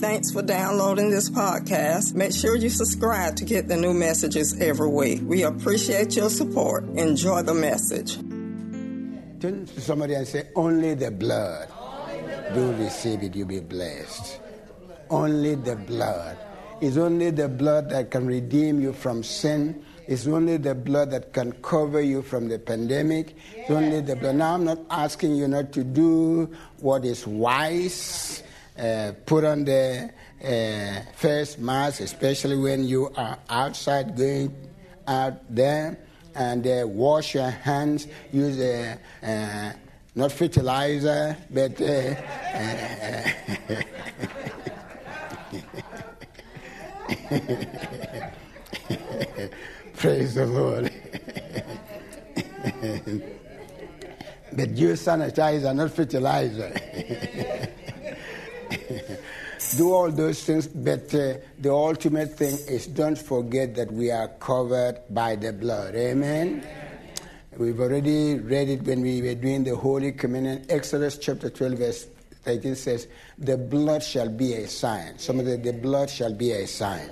[0.00, 2.14] Thanks for downloading this podcast.
[2.14, 5.20] Make sure you subscribe to get the new messages every week.
[5.22, 6.84] We appreciate your support.
[6.94, 8.14] Enjoy the message.
[9.40, 11.68] Turn to somebody and say, Only the blood.
[12.54, 14.40] Do receive it, you'll be blessed.
[15.10, 16.38] Only the blood.
[16.80, 19.84] It's only the blood that can redeem you from sin.
[20.08, 23.36] It's only the blood that can cover you from the pandemic.
[23.54, 24.36] It's only the blood.
[24.36, 28.42] Now, I'm not asking you not to do what is wise.
[28.80, 30.10] Uh, put on the
[30.42, 34.50] uh, face mask, especially when you are outside going
[35.06, 35.98] out there,
[36.34, 38.06] and uh, wash your hands.
[38.32, 39.72] Use a uh,
[40.14, 42.14] not fertilizer, but uh,
[49.98, 50.90] praise the Lord.
[54.54, 57.46] but use sanitizer, not fertilizer.
[59.76, 64.28] Do all those things, but uh, the ultimate thing is don't forget that we are
[64.40, 65.94] covered by the blood.
[65.94, 66.66] Amen.
[67.56, 70.64] We've already read it when we were doing the Holy Communion.
[70.68, 72.06] Exodus chapter 12, verse
[72.42, 73.06] 13 says,
[73.38, 75.18] The blood shall be a sign.
[75.18, 77.08] Somebody, the blood shall be a sign.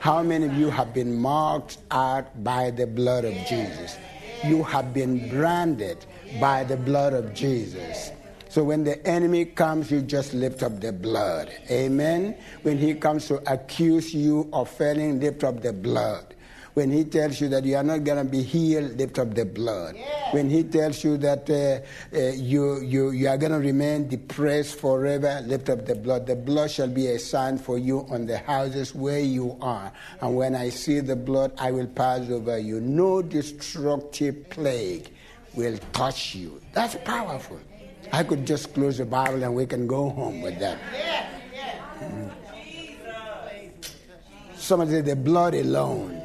[0.00, 3.96] How many of you have been marked out by the blood of Jesus?
[4.44, 6.06] You have been branded
[6.40, 8.10] by the blood of Jesus.
[8.50, 11.52] So when the enemy comes, you just lift up the blood.
[11.70, 12.36] Amen.
[12.62, 16.34] When he comes to accuse you of failing, lift up the blood.
[16.74, 19.44] When he tells you that you are not going to be healed, lift up the
[19.44, 19.94] blood.
[19.96, 20.32] Yeah.
[20.32, 24.80] When he tells you that uh, uh, you, you, you are going to remain depressed
[24.80, 26.26] forever, lift up the blood.
[26.26, 29.92] The blood shall be a sign for you on the houses where you are.
[30.20, 32.80] And when I see the blood, I will pass over you.
[32.80, 35.08] No destructive plague
[35.54, 36.60] will touch you.
[36.72, 37.60] That's powerful.
[38.12, 40.78] I could just close the Bible and we can go home with that.
[42.00, 42.30] Mm.
[44.54, 46.22] Somebody said the blood alone.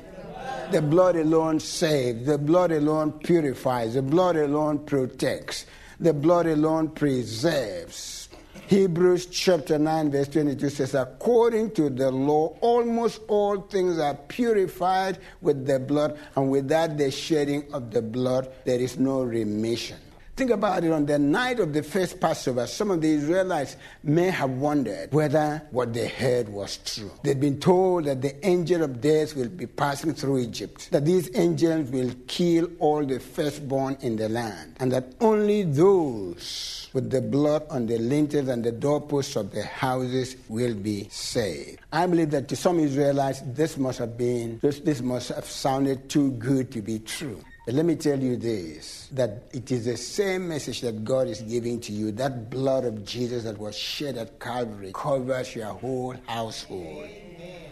[0.71, 2.25] The blood alone saves.
[2.25, 3.93] The blood alone purifies.
[3.93, 5.65] The blood alone protects.
[5.99, 8.29] The blood alone preserves.
[8.67, 15.19] Hebrews chapter 9, verse 22 says, According to the law, almost all things are purified
[15.41, 19.97] with the blood, and without the shedding of the blood, there is no remission.
[20.35, 24.29] Think about it on the night of the first Passover, some of the Israelites may
[24.29, 27.09] have wondered whether what they heard was true.
[27.23, 31.29] They'd been told that the angel of death will be passing through Egypt, that these
[31.35, 37.21] angels will kill all the firstborn in the land, and that only those with the
[37.21, 41.79] blood on the lintels and the doorposts of the houses will be saved.
[41.93, 46.09] I believe that to some Israelites, this must have been, this, this must have sounded
[46.09, 47.39] too good to be true.
[47.67, 51.79] Let me tell you this that it is the same message that God is giving
[51.81, 52.11] to you.
[52.11, 57.07] That blood of Jesus that was shed at Calvary covers your whole household,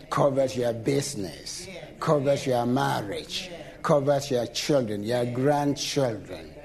[0.10, 1.68] covers your business,
[2.00, 3.52] covers your marriage,
[3.84, 6.56] covers your children, your grandchildren.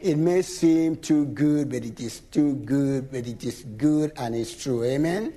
[0.00, 4.34] It may seem too good, but it is too good, but it is good and
[4.34, 4.84] it's true.
[4.84, 5.34] Amen?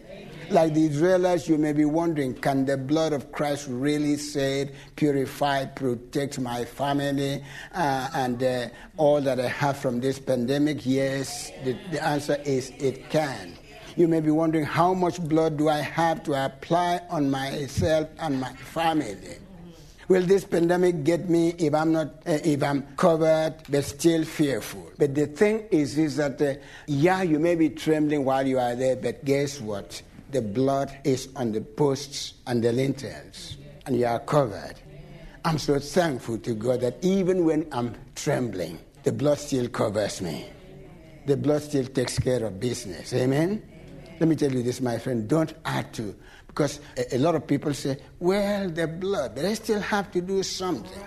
[0.52, 5.64] Like the Israelites, you may be wondering can the blood of Christ really save, purify,
[5.64, 7.42] protect my family
[7.74, 8.68] uh, and uh,
[8.98, 10.86] all that I have from this pandemic?
[10.86, 13.58] Yes, the, the answer is it can.
[13.96, 18.42] You may be wondering how much blood do I have to apply on myself and
[18.42, 19.38] my family?
[20.10, 24.92] Will this pandemic get me if I'm not, uh, if I'm covered but still fearful?
[24.98, 26.56] But the thing is, is that uh,
[26.88, 30.02] yeah, you may be trembling while you are there, but guess what?
[30.32, 34.76] The blood is on the posts and the lintels, and you are covered.
[35.44, 40.48] I'm so thankful to God that even when I'm trembling, the blood still covers me.
[41.26, 43.14] The blood still takes care of business.
[43.14, 43.64] Amen?
[44.20, 46.16] Let me tell you this, my friend, don't add to.
[46.46, 50.22] Because a, a lot of people say, well, the blood, but I still have to
[50.22, 51.02] do something.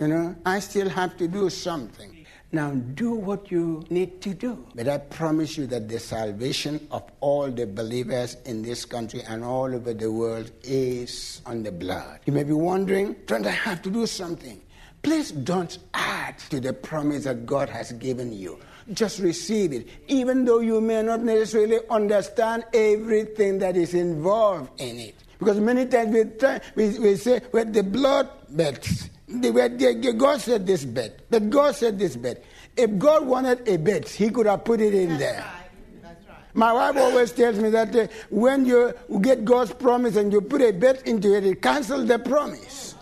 [0.00, 2.15] You know, I still have to do something.
[2.52, 4.64] Now do what you need to do.
[4.74, 9.44] But I promise you that the salvation of all the believers in this country and
[9.44, 12.20] all over the world is on the blood.
[12.24, 14.60] You may be wondering, don't I have to do something?
[15.02, 18.58] Please don't add to the promise that God has given you.
[18.92, 24.98] Just receive it, even though you may not necessarily understand everything that is involved in
[24.98, 25.16] it.
[25.38, 29.94] Because many times we, try, we, we say, well, the blood bets they were, they,
[29.94, 32.44] God said this bed, but God said this bed.
[32.76, 35.40] If God wanted a bed, He could have put it in That's there.
[35.40, 36.02] Right.
[36.02, 36.36] That's right.
[36.54, 40.62] My wife always tells me that uh, when you get God's promise and you put
[40.62, 42.94] a bed into it, it cancels the promise.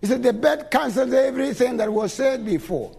[0.00, 2.96] He said the bed cancels everything that was said before.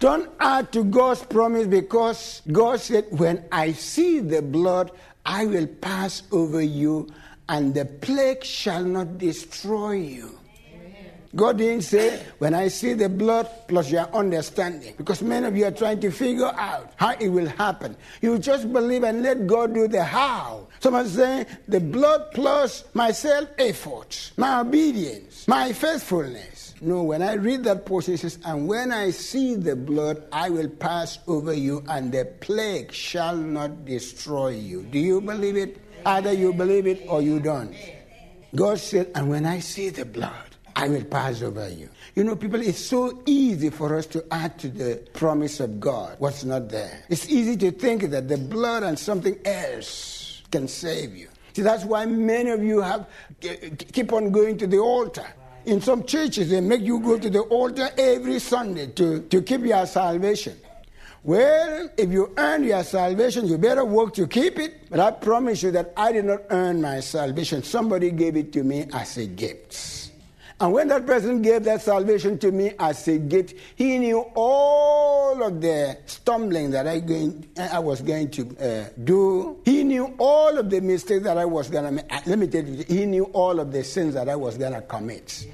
[0.00, 4.90] Don't add to God's promise because God said, When I see the blood,
[5.24, 7.08] I will pass over you,
[7.48, 10.38] and the plague shall not destroy you.
[11.34, 15.64] God didn't say, when I see the blood plus your understanding, because many of you
[15.64, 17.96] are trying to figure out how it will happen.
[18.20, 20.66] You just believe and let God do the how.
[20.80, 26.74] Someone saying, the blood plus my self effort, my obedience, my faithfulness.
[26.80, 30.48] No, when I read that portion, it says, and when I see the blood, I
[30.48, 34.82] will pass over you, and the plague shall not destroy you.
[34.84, 35.78] Do you believe it?
[36.06, 37.76] Either you believe it or you don't.
[38.56, 40.49] God said, and when I see the blood,
[40.80, 41.90] I will pass over you.
[42.14, 46.16] You know, people, it's so easy for us to add to the promise of God
[46.20, 47.04] what's not there.
[47.10, 51.28] It's easy to think that the blood and something else can save you.
[51.52, 53.06] See, that's why many of you have
[53.92, 55.26] keep on going to the altar.
[55.66, 59.60] In some churches, they make you go to the altar every Sunday to, to keep
[59.60, 60.56] your salvation.
[61.22, 64.88] Well, if you earn your salvation, you better work to keep it.
[64.88, 67.62] But I promise you that I did not earn my salvation.
[67.62, 70.09] Somebody gave it to me as a gift.
[70.60, 75.42] And when that person gave that salvation to me as a gift, he knew all
[75.42, 79.58] of the stumbling that I, going, I was going to uh, do.
[79.64, 82.12] He knew all of the mistakes that I was going to make.
[82.12, 84.74] Uh, let me tell you, he knew all of the sins that I was going
[84.74, 85.46] to commit.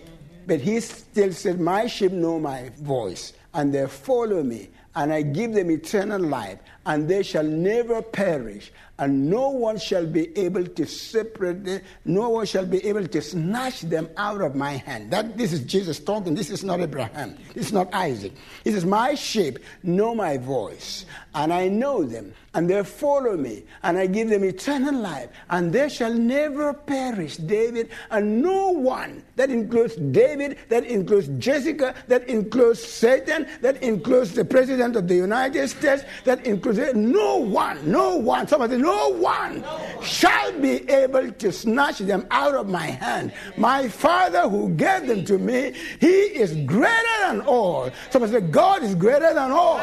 [0.44, 5.22] But he still said, My sheep know my voice, and they follow me, and I
[5.22, 10.64] give them eternal life, and they shall never perish, and no one shall be able
[10.64, 15.10] to separate them, no one shall be able to snatch them out of my hand.
[15.10, 16.34] That this is Jesus talking.
[16.34, 17.36] This is not Abraham.
[17.52, 18.32] This is not Isaac.
[18.64, 21.04] He says, My sheep know my voice,
[21.34, 25.72] and I know them, and they follow me, and I give them eternal life, and
[25.72, 27.36] they shall never perish.
[27.36, 34.32] David, and no one, that includes David, that includes Jessica, that includes Satan, that includes
[34.32, 39.08] the President of the United States, that includes no one, no one, somebody, say no
[39.10, 39.64] one
[40.02, 43.32] shall be able to snatch them out of my hand.
[43.56, 47.90] My Father who gave them to me, He is greater than all.
[48.10, 49.80] Somebody say, God is greater than all.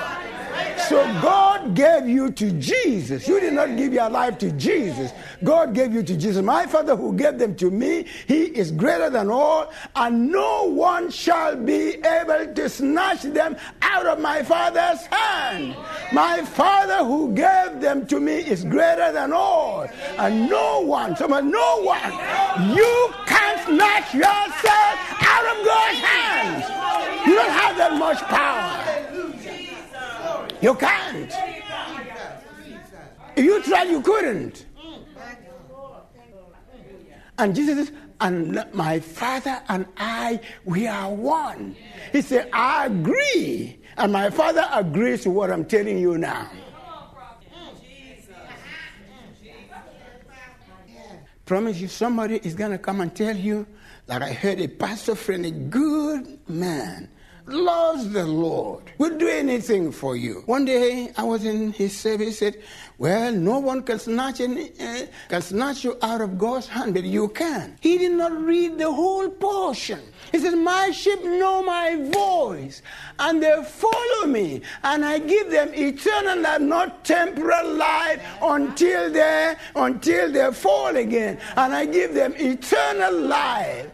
[0.88, 3.28] So God gave you to Jesus.
[3.28, 5.12] You did not give your life to Jesus.
[5.44, 6.44] God gave you to Jesus.
[6.44, 11.10] My Father who gave them to me, He is greater than all, and no one
[11.10, 15.76] shall be able to snatch them out of my Father's hand.
[16.12, 19.88] My Father who gave them to me is greater than all,
[20.18, 22.12] and no one, someone, no one,
[22.76, 27.28] you can't snatch yourself out of God's hands.
[27.28, 28.80] You don't have that much power.
[30.62, 31.34] You can't.
[33.36, 34.66] If you tried, you couldn't.
[37.38, 41.76] And Jesus says, and my Father and I, we are one.
[42.12, 43.80] He said, I agree.
[43.98, 46.50] And my Father agrees to what I'm telling you now.
[51.46, 53.68] Promise you, somebody is going to come and tell you
[54.06, 57.10] that I heard a pastor friend, a good man,
[57.46, 60.44] loves the Lord, will do anything for you.
[60.46, 62.62] One day I was in his service, said,
[62.98, 67.04] Well, no one can snatch, any, uh, can snatch you out of God's hand, but
[67.04, 67.76] you can.
[67.82, 70.00] He did not read the whole portion.
[70.32, 72.84] He says, My sheep know my voice,
[73.18, 79.56] and they follow me, and I give them eternal life, not temporal life, until they
[79.76, 81.40] until they fall again.
[81.58, 83.90] And I give them eternal life,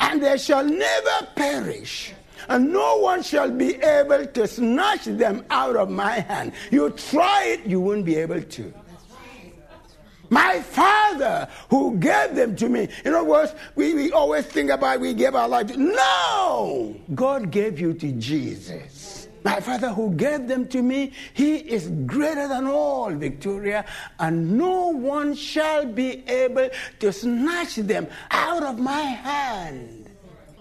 [0.00, 2.14] and they shall never perish
[2.48, 6.52] and no one shall be able to snatch them out of my hand.
[6.70, 8.74] You try it, you won't be able to.
[10.30, 12.88] My Father who gave them to me.
[13.04, 15.76] In other words, we, we always think about we gave our life to.
[15.76, 16.96] No!
[17.14, 19.28] God gave you to Jesus.
[19.44, 23.86] My Father who gave them to me, He is greater than all, Victoria,
[24.18, 26.68] and no one shall be able
[27.00, 29.97] to snatch them out of my hand.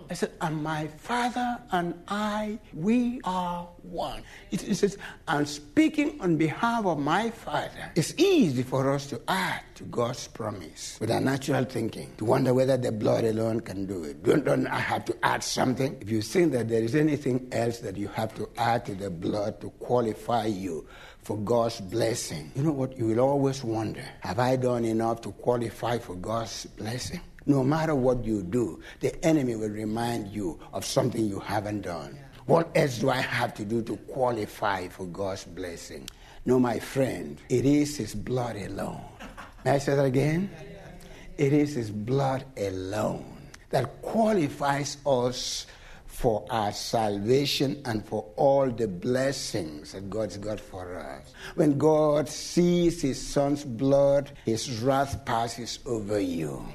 [0.10, 4.24] I said, and my father and I, we are one.
[4.52, 4.98] It, says,
[5.28, 7.92] I'm speaking on behalf of my father.
[7.96, 12.54] It's easy for us to add to God's promise with our natural thinking, to wonder
[12.54, 14.24] whether the blood alone can do it.
[14.24, 15.98] Don't, don't I have to add something?
[16.00, 19.10] If you think that there is anything else that you have to add to the
[19.10, 20.88] blood to qualify you
[21.22, 22.98] for God's blessing, you know what?
[22.98, 27.20] You will always wonder, have I done enough to qualify for God's blessing?
[27.48, 32.20] No matter what you do, the enemy will remind you of something you haven't done.
[32.46, 36.08] What else do I have to do to qualify for God's blessing?
[36.46, 39.02] No, my friend, it is His blood alone.
[39.66, 40.50] May I say that again?
[41.38, 43.38] It is His blood alone
[43.70, 45.66] that qualifies us
[46.06, 51.32] for our salvation and for all the blessings that God's got for us.
[51.56, 56.66] When God sees his son's blood, his wrath passes over you.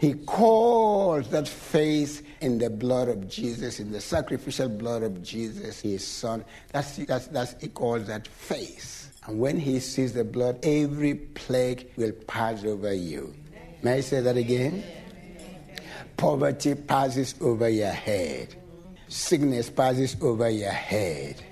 [0.00, 5.80] He calls that faith in the blood of Jesus, in the sacrificial blood of Jesus,
[5.80, 6.44] his son.
[6.72, 9.12] That's, that's, that's, he calls that faith.
[9.26, 13.34] And when he sees the blood, every plague will pass over you.
[13.82, 14.84] May I say that again?
[16.16, 18.54] Poverty passes over your head.
[19.08, 21.42] Sickness passes over your head.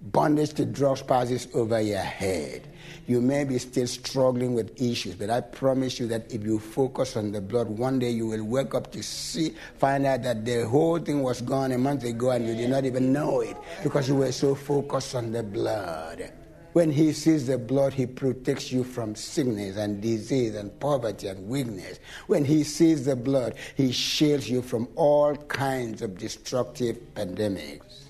[0.00, 2.66] Bondage to drugs passes over your head.
[3.06, 7.16] You may be still struggling with issues, but I promise you that if you focus
[7.16, 10.66] on the blood, one day you will wake up to see, find out that the
[10.66, 14.08] whole thing was gone a month ago and you did not even know it because
[14.08, 16.32] you were so focused on the blood.
[16.72, 21.46] When he sees the blood, he protects you from sickness and disease and poverty and
[21.46, 22.00] weakness.
[22.28, 28.01] When he sees the blood, he shields you from all kinds of destructive pandemics.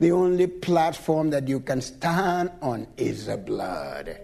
[0.00, 4.16] The only platform that you can stand on is the blood.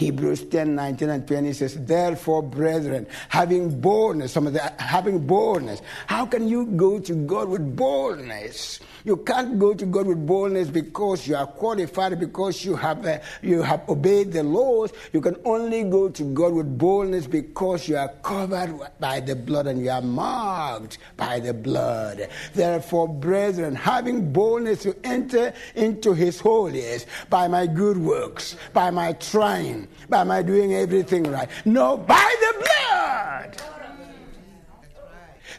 [0.00, 5.82] Hebrews 10, 19 and 20 says, Therefore, brethren, having boldness, some of the having boldness.
[6.06, 8.80] How can you go to God with boldness?
[9.04, 13.18] You can't go to God with boldness because you are qualified, because you have, uh,
[13.42, 14.90] you have obeyed the laws.
[15.12, 19.66] You can only go to God with boldness because you are covered by the blood
[19.66, 22.26] and you are marked by the blood.
[22.54, 29.12] Therefore, brethren, having boldness to enter into his holiest by my good works, by my
[29.12, 31.48] trying, by my doing everything right.
[31.64, 33.62] No, by the blood.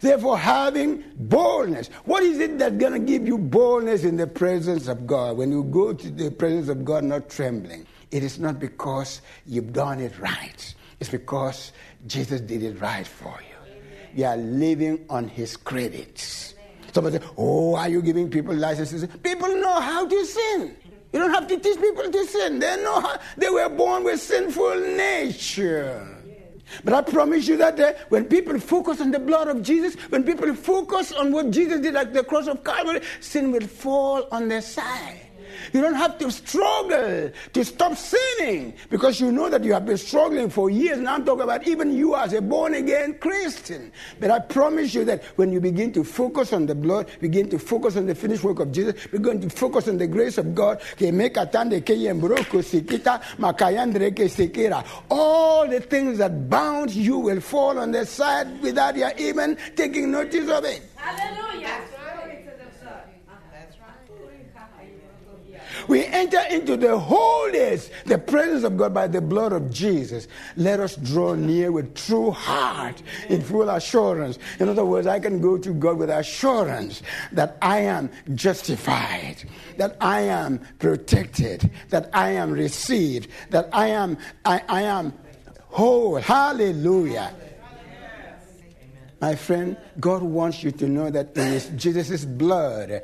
[0.02, 1.88] Therefore, having boldness.
[2.06, 5.38] What is it that's going to give you boldness in the presence of God?
[5.38, 9.74] When you go to the presence of God not trembling, it is not because you've
[9.74, 11.72] done it right, it's because
[12.08, 13.74] Jesus did it right for you.
[14.14, 16.56] You are living on his credits.
[16.94, 19.08] Somebody say, Oh, are you giving people licenses?
[19.24, 20.76] People know how to sin.
[21.14, 22.60] You don't have to teach people to sin.
[22.60, 26.18] They know how, they were born with sinful nature.
[26.84, 30.24] But I promise you that uh, when people focus on the blood of Jesus, when
[30.24, 34.48] people focus on what Jesus did at the cross of Calvary, sin will fall on
[34.48, 35.31] their side.
[35.74, 39.98] You don't have to struggle to stop sinning because you know that you have been
[39.98, 40.98] struggling for years.
[40.98, 43.92] And I'm talking about even you as a born again Christian.
[44.20, 47.60] But I promise you that when you begin to focus on the blood, begin to
[47.60, 50.82] focus on the finished work of Jesus, begin to focus on the grace of God,
[55.10, 60.12] all the things that bound you will fall on the side without you even taking
[60.12, 60.82] notice of it.
[60.96, 61.91] Hallelujah.
[65.88, 70.28] We enter into the holiest, the presence of God by the blood of Jesus.
[70.56, 74.40] Let us draw near with true heart, in full assurance.
[74.60, 79.44] In other words, I can go to God with assurance that I am justified,
[79.78, 85.14] that I am protected, that I am received, that I am I, I am
[85.70, 86.18] whole.
[86.18, 87.34] Hallelujah.
[89.22, 93.04] My friend, God wants you to know that it is Jesus' blood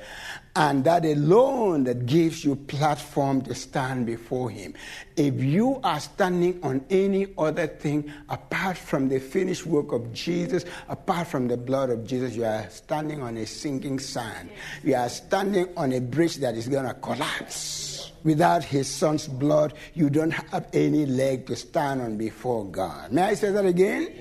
[0.56, 4.74] and that alone that gives you platform to stand before him.
[5.16, 10.66] If you are standing on any other thing apart from the finished work of jesus
[10.90, 14.50] apart from the blood of jesus you are standing on a sinking sand.
[14.84, 18.12] You are standing on a bridge that is going to collapse.
[18.24, 23.12] Without his son's blood you don't have any leg to stand on before god.
[23.12, 24.12] May i say that again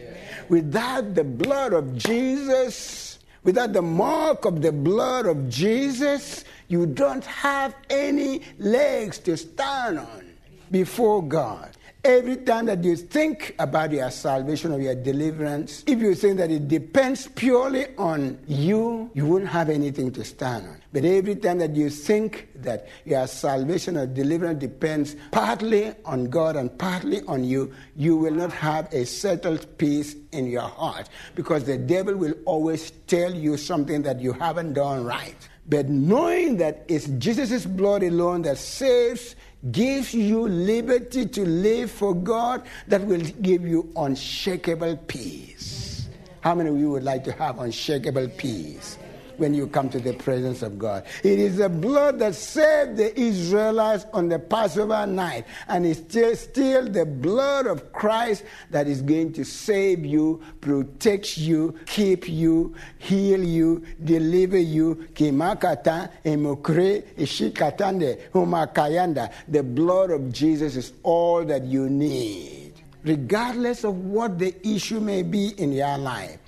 [0.48, 7.24] without the blood of jesus Without the mark of the blood of Jesus, you don't
[7.24, 10.34] have any legs to stand on
[10.72, 11.70] before God.
[12.06, 16.52] Every time that you think about your salvation or your deliverance, if you think that
[16.52, 20.80] it depends purely on you, you won't have anything to stand on.
[20.92, 26.54] But every time that you think that your salvation or deliverance depends partly on God
[26.54, 31.64] and partly on you, you will not have a settled peace in your heart because
[31.64, 35.48] the devil will always tell you something that you haven't done right.
[35.68, 39.34] But knowing that it's Jesus' blood alone that saves
[39.70, 46.08] gives you liberty to live for God that will give you unshakable peace.
[46.40, 48.98] How many of you would like to have unshakable peace?
[49.38, 51.04] When you come to the presence of God.
[51.22, 56.36] It is the blood that saved the Israelites on the Passover night, and it's still,
[56.36, 62.74] still the blood of Christ that is going to save you, protect you, keep you,
[62.98, 65.06] heal you, deliver you.
[65.14, 69.32] Kimakata, emokre, ishikatande, humakayanda.
[69.48, 72.66] The blood of Jesus is all that you need
[73.06, 76.38] regardless of what the issue may be in your life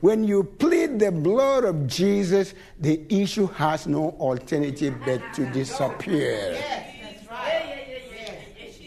[0.00, 6.56] When you plead the blood of Jesus, the issue has no alternative but to disappear.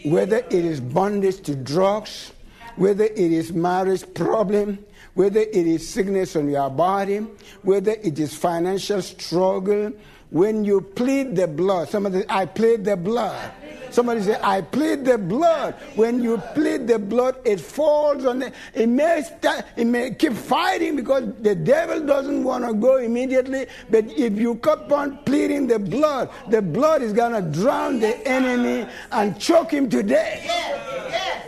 [0.04, 2.32] Whether it is bondage to drugs,
[2.76, 4.78] whether it is marriage problem,
[5.14, 7.18] whether it is sickness on your body,
[7.62, 9.92] whether it is financial struggle,
[10.32, 13.52] when you plead the blood, somebody, I plead the blood.
[13.90, 15.74] Somebody say, I plead the blood.
[15.94, 20.32] When you plead the blood, it falls on the, it may, start, it may keep
[20.32, 23.66] fighting because the devil doesn't want to go immediately.
[23.90, 28.26] But if you keep on pleading the blood, the blood is going to drown the
[28.26, 30.40] enemy and choke him to death.
[30.42, 31.46] Yes, yes,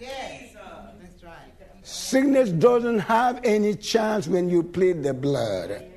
[0.00, 0.56] yes.
[1.02, 1.36] That's right.
[1.82, 5.90] Sickness doesn't have any chance when you plead the blood.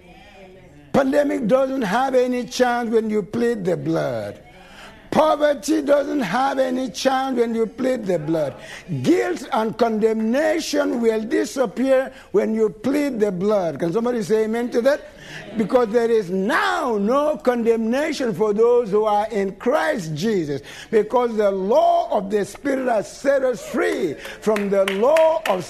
[0.97, 4.41] Pandemic doesn't have any chance when you plead the blood.
[5.11, 8.55] Poverty doesn't have any chance when you plead the blood.
[9.03, 13.77] Guilt and condemnation will disappear when you plead the blood.
[13.77, 15.01] Can somebody say amen to that?
[15.55, 20.63] Because there is now no condemnation for those who are in Christ Jesus.
[20.89, 25.63] Because the law of the Spirit has set us free from the law of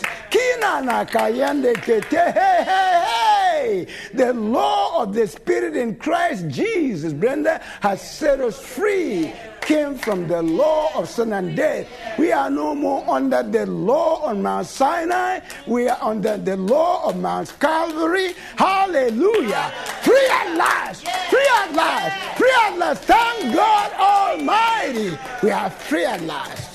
[4.13, 9.33] the law of the Spirit in Christ Jesus, Brenda, has set us free
[9.67, 11.85] came from the law of sin and death.
[12.17, 15.41] We are no more under the law on Mount Sinai.
[15.67, 18.31] We are under the law of Mount Calvary.
[18.55, 19.73] Hallelujah.
[20.03, 21.01] Free at last.
[21.29, 22.37] Free at last.
[22.37, 23.03] Free at last.
[23.03, 25.17] Thank God Almighty.
[25.43, 26.66] We are free at last.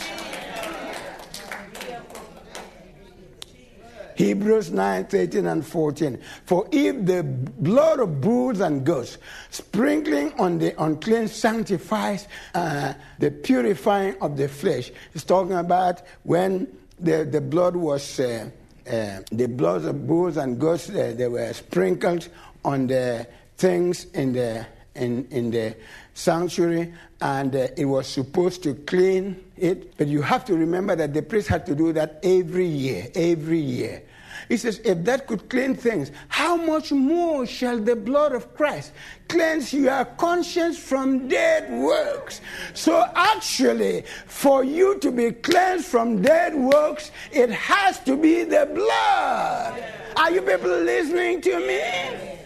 [4.17, 6.19] Hebrews 9, 13, and 14.
[6.47, 9.19] For if the blood of bulls and goats
[9.51, 16.67] sprinkling on the unclean sanctifies uh, the purifying of the flesh, it's talking about when
[16.99, 18.49] the, the blood was, uh,
[18.87, 22.29] uh, the blood of bulls and goats, uh, they were sprinkled
[22.65, 23.27] on the
[23.57, 25.75] things in the, in, in the
[26.15, 29.97] sanctuary, and uh, it was supposed to clean it.
[29.97, 33.59] But you have to remember that the priest had to do that every year, every
[33.61, 34.03] year.
[34.49, 38.93] He says, if that could clean things, how much more shall the blood of Christ
[39.29, 42.41] cleanse your conscience from dead works?
[42.75, 48.69] So, actually, for you to be cleansed from dead works, it has to be the
[48.75, 49.85] blood.
[50.17, 52.42] Are you people listening to me?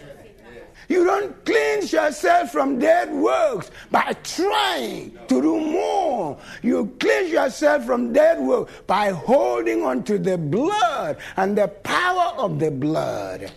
[0.87, 6.37] You don't cleanse yourself from dead works by trying to do more.
[6.61, 12.33] You cleanse yourself from dead works by holding on to the blood and the power
[12.37, 13.51] of the blood.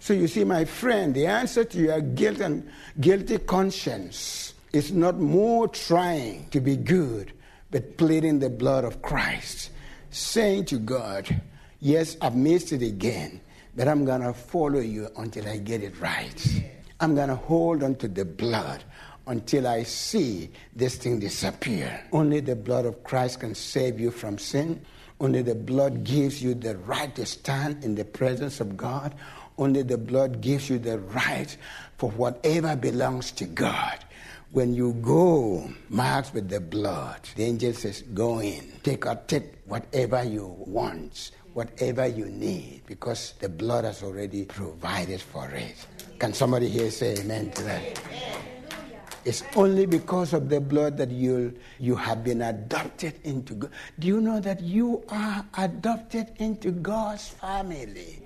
[0.00, 2.68] So you see, my friend, the answer to your guilt and
[3.00, 7.32] guilty conscience is not more trying to be good,
[7.70, 9.70] but pleading the blood of Christ,
[10.10, 11.40] saying to God,
[11.80, 13.40] Yes, I've missed it again
[13.76, 16.64] but I'm going to follow you until I get it right.
[17.00, 18.84] I'm going to hold on to the blood
[19.26, 22.00] until I see this thing disappear.
[22.12, 24.84] Only the blood of Christ can save you from sin.
[25.20, 29.14] Only the blood gives you the right to stand in the presence of God.
[29.58, 31.56] Only the blood gives you the right
[31.98, 33.98] for whatever belongs to God.
[34.50, 38.72] When you go marked with the blood, the angel says, Go in.
[38.82, 45.20] Take out, take whatever you want whatever you need because the blood has already provided
[45.20, 45.86] for it.
[46.18, 48.00] Can somebody here say amen to that?
[49.24, 53.70] It's only because of the blood that you you have been adopted into God.
[53.98, 58.20] Do you know that you are adopted into God's family?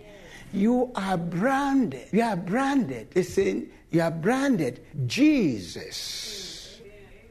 [0.52, 2.08] You are branded.
[2.10, 3.08] You are branded.
[3.14, 6.80] It's saying you are branded Jesus.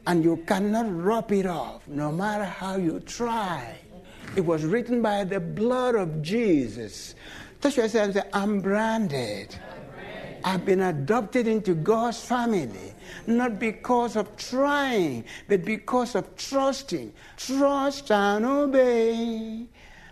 [0.06, 3.76] And you cannot rub it off no matter how you try.
[4.36, 7.14] It was written by the blood of Jesus.
[7.60, 9.56] Touch yourself and say, I'm branded.
[10.44, 12.94] I've been adopted into God's family,
[13.26, 17.12] not because of trying, but because of trusting.
[17.36, 19.66] Trust and obey,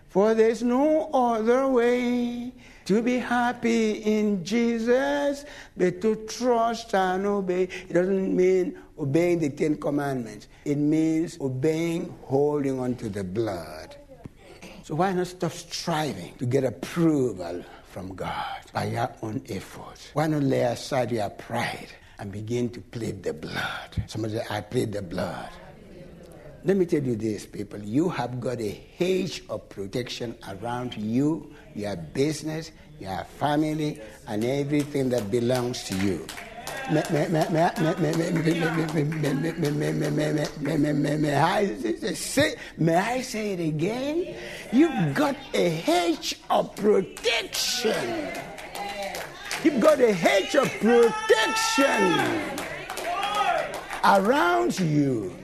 [0.09, 2.53] for there's no other way
[2.87, 5.45] to be happy in Jesus,
[5.77, 7.65] but to trust and obey.
[7.89, 13.97] It doesn't mean obeying the Ten Commandments, it means obeying, holding on to the blood.
[14.87, 20.11] So why not stop striving to get approval from God by your own efforts?
[20.13, 21.89] Why not lay aside your pride
[22.21, 24.05] and begin to plead the blood?
[24.07, 25.49] Somebody say, I plead the blood.
[26.63, 27.81] Let me tell you this, people.
[27.83, 32.71] You have got a hedge of protection around you, your business,
[33.01, 36.25] your family, and everything that belongs to you.
[42.79, 44.35] May, I say it again?
[44.73, 48.29] You've got a hedge of protection.
[49.65, 52.21] You've got a hedge of protection
[54.05, 55.37] around you.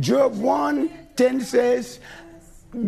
[0.00, 1.98] Job 1 10 says,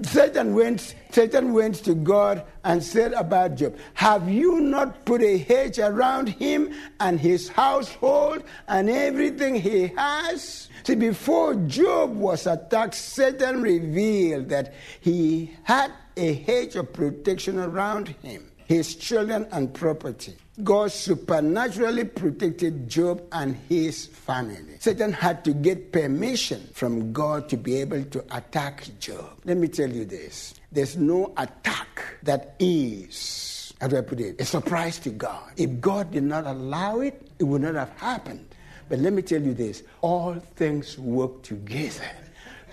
[0.02, 5.38] Satan went, Satan went to God and said about Job, Have you not put a
[5.38, 10.68] hedge around him and his household and everything he has?
[10.84, 18.08] See, before Job was attacked, Satan revealed that he had a hedge of protection around
[18.22, 20.36] him, his children and property.
[20.62, 24.76] God supernaturally protected Job and his family.
[24.78, 29.38] Satan had to get permission from God to be able to attack Job.
[29.44, 34.38] Let me tell you this there's no attack that is, how do I put it,
[34.38, 35.50] a surprise to God.
[35.56, 38.54] If God did not allow it, it would not have happened.
[38.90, 42.10] But let me tell you this all things work together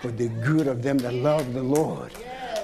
[0.05, 2.11] for the good of them that love the Lord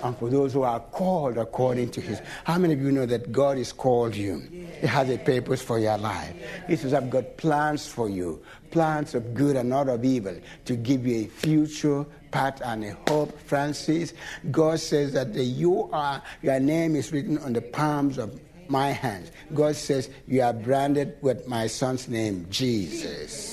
[0.04, 2.21] and for those who are called according to his.
[2.43, 4.39] How many of you know that God has called you?
[4.80, 6.34] He has a purpose for your life.
[6.67, 10.75] He says, I've got plans for you, plans of good and not of evil, to
[10.75, 13.39] give you a future path and a hope.
[13.41, 14.13] Francis,
[14.51, 19.32] God says that you are, your name is written on the palms of my hands.
[19.54, 23.51] God says, You are branded with my son's name, Jesus.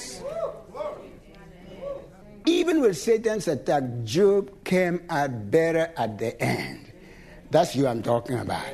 [2.49, 6.91] Even with Satan's attack, Job came out better at the end.
[7.51, 8.65] That's you I'm talking about.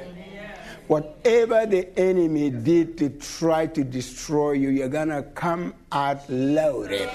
[0.86, 7.10] Whatever the enemy did to try to destroy you, you're going to come out loaded.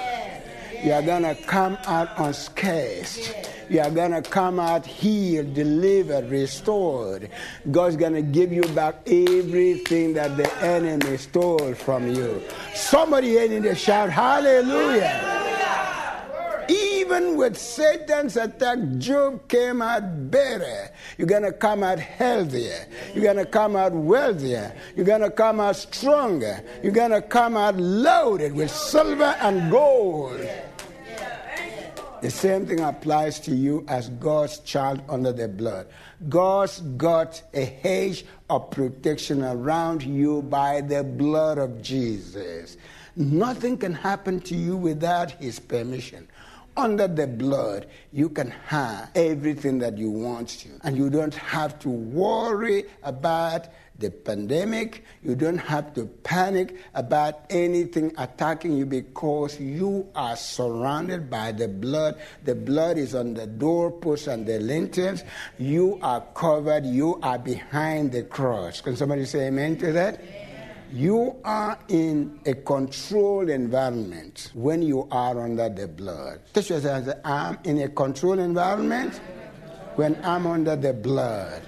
[0.84, 3.48] You're going to come out unscathed.
[3.70, 7.30] You're going to come out healed, delivered, restored.
[7.72, 12.44] God's going to give you back everything that the enemy stole from you.
[12.76, 15.39] Somebody in the shout, Hallelujah
[17.10, 20.92] even with Satan's attack, Job came out better.
[21.18, 22.86] You're going to come out healthier.
[23.16, 24.76] You're going to come out wealthier.
[24.96, 26.64] You're going to come out stronger.
[26.84, 30.48] You're going to come out loaded with silver and gold.
[32.22, 35.88] The same thing applies to you as God's child under the blood.
[36.28, 42.78] God's got a hedge of protection around you by the blood of Jesus.
[43.16, 46.28] Nothing can happen to you without His permission
[46.80, 50.70] under the blood, you can have everything that you want to.
[50.84, 53.68] And you don't have to worry about
[54.00, 55.04] the pandemic.
[55.22, 61.68] You don't have to panic about anything attacking you because you are surrounded by the
[61.68, 62.20] blood.
[62.46, 65.24] The blood is on the doorposts and the lintels.
[65.58, 66.86] You are covered.
[66.86, 68.82] You are behind the cross.
[68.82, 70.22] Can somebody say amen to that?
[70.92, 76.40] You are in a controlled environment when you are under the blood.
[77.24, 79.22] I'm in a controlled environment
[79.98, 81.62] when I'm under the blood.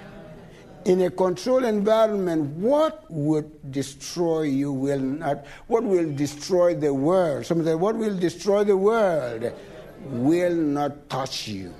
[0.85, 7.45] In a controlled environment, what would destroy you will not, what will destroy the world?
[7.45, 9.53] Somebody say, what will destroy the world
[10.05, 11.75] will not touch you.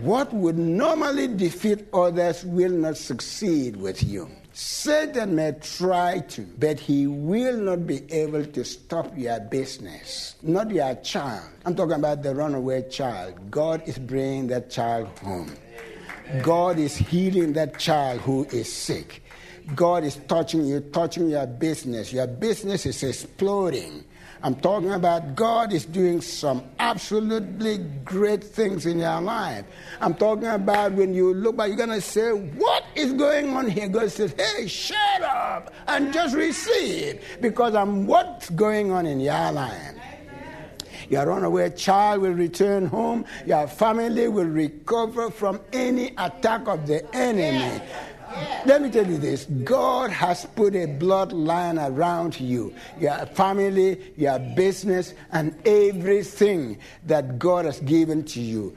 [0.00, 4.30] What would normally defeat others will not succeed with you.
[4.52, 10.70] Satan may try to, but he will not be able to stop your business, not
[10.70, 11.48] your child.
[11.64, 13.50] I'm talking about the runaway child.
[13.50, 15.54] God is bringing that child home.
[16.42, 19.22] God is healing that child who is sick.
[19.74, 22.12] God is touching you, touching your business.
[22.12, 24.04] Your business is exploding.
[24.42, 29.66] I'm talking about God is doing some absolutely great things in your life.
[30.00, 33.68] I'm talking about when you look back, you're going to say, What is going on
[33.68, 33.88] here?
[33.88, 39.52] God says, Hey, shut up and just receive because I'm what's going on in your
[39.52, 39.96] life.
[41.10, 43.24] Your runaway child will return home.
[43.44, 47.82] Your family will recover from any attack of the enemy.
[48.66, 54.38] Let me tell you this God has put a bloodline around you, your family, your
[54.38, 58.76] business, and everything that God has given to you.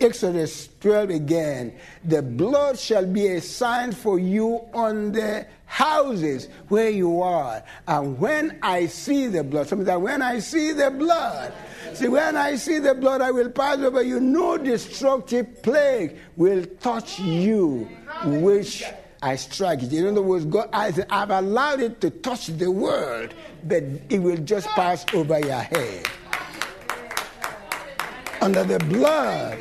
[0.00, 6.90] Exodus 12 again the blood shall be a sign for you on the houses where
[6.90, 7.62] you are.
[7.88, 11.52] And when I see the blood, sometimes when I see the blood,
[11.94, 14.20] see, when I see the blood, I will pass over you.
[14.20, 17.88] No destructive plague will touch you,
[18.24, 18.84] which
[19.22, 19.92] I strike it.
[19.92, 24.38] In other words, God, I, have allowed it to touch the world, but it will
[24.38, 26.06] just pass over your head.
[28.40, 29.58] Under the blood,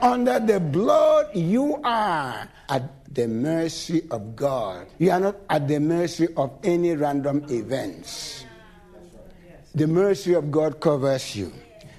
[0.00, 2.82] Under the blood, you are at
[3.12, 4.86] the mercy of God.
[4.96, 8.46] You are not at the mercy of any random events.
[9.74, 11.52] The mercy of God covers you.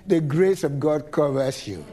[0.08, 1.86] The grace of God covers you.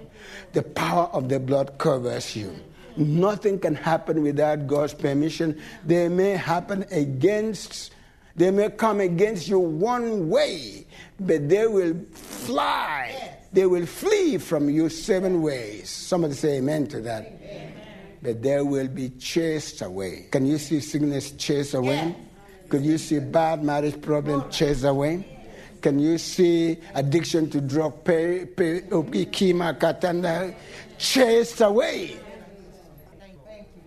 [0.54, 2.56] The power of the blood covers you.
[2.98, 5.60] Nothing can happen without God's permission.
[5.86, 7.92] They may happen against,
[8.34, 10.86] they may come against you one way,
[11.20, 13.36] but they will fly.
[13.52, 15.88] They will flee from you seven ways.
[15.88, 17.24] Somebody say amen to that.
[17.24, 17.72] Amen.
[18.20, 20.26] But they will be chased away.
[20.30, 21.94] Can you see sickness chased away?
[21.94, 22.16] Yes.
[22.68, 25.24] Could you see bad marriage problem chased away?
[25.80, 30.52] Can you see addiction to drug, pay, pay, kima, katanda,
[30.98, 32.18] chased away?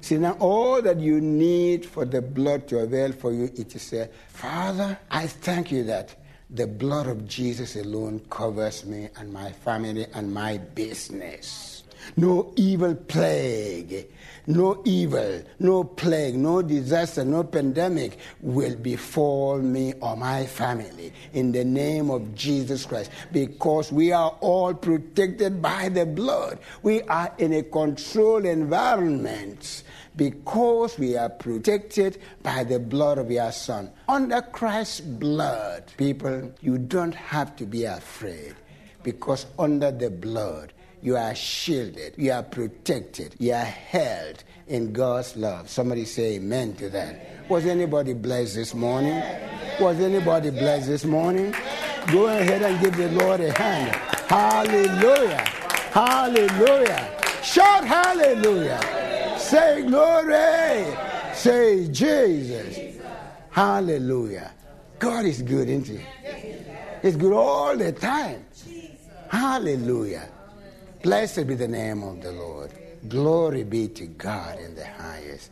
[0.02, 3.80] See, now all that you need for the blood to avail for you is to
[3.80, 6.16] say, Father, I thank you that
[6.50, 11.84] the blood of Jesus alone covers me and my family and my business.
[12.18, 14.08] No evil plague
[14.48, 21.52] no evil, no plague, no disaster, no pandemic will befall me or my family in
[21.52, 26.60] the name of Jesus Christ because we are all protected by the blood.
[26.82, 29.84] We are in a controlled environment
[30.16, 33.92] because we are protected by the blood of your Son.
[34.08, 38.56] Under Christ's blood, people, you don't have to be afraid
[39.04, 45.36] because under the blood, you are shielded, you are protected, you are held in God's
[45.36, 45.70] love.
[45.70, 47.50] Somebody say amen to that.
[47.50, 49.22] Was anybody blessed this morning?
[49.80, 51.56] Was anybody blessed this morning?
[52.12, 53.96] Go ahead and give the Lord a hand.
[54.30, 55.44] Hallelujah.
[55.92, 57.18] Hallelujah.
[57.44, 58.80] Shout hallelujah.
[59.52, 60.86] Say glory.
[61.34, 63.02] Say Jesus.
[63.50, 64.50] Hallelujah.
[64.98, 66.06] God is good, isn't he?
[67.02, 68.46] He's good all the time.
[69.28, 70.30] Hallelujah.
[71.04, 72.72] Blessed be the name of the Lord.
[73.10, 75.52] Glory be to God in the highest.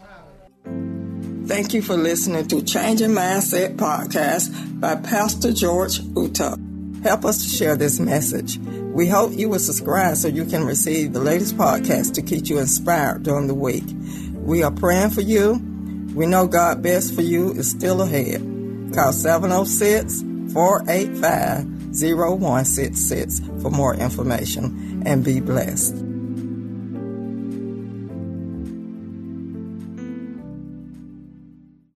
[1.45, 6.57] Thank you for listening to Changing Mindset podcast by Pastor George Uta.
[7.03, 8.57] Help us to share this message.
[8.57, 12.59] We hope you will subscribe so you can receive the latest podcast to keep you
[12.59, 13.85] inspired during the week.
[14.35, 15.53] We are praying for you.
[16.13, 18.41] We know God best for you is still ahead.
[18.93, 20.21] Call 706
[20.53, 26.08] 485 0166 for more information and be blessed.